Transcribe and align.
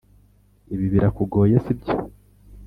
ibi 0.73 0.85
birakugoye, 0.93 1.55
sibyo? 1.65 1.93